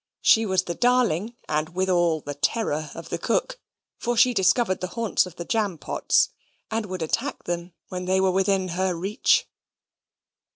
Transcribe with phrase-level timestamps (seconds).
[0.23, 3.59] She was the darling, and withal the terror of the cook;
[3.99, 6.29] for she discovered the haunts of the jam pots,
[6.71, 9.47] and would attack them when they were within her reach.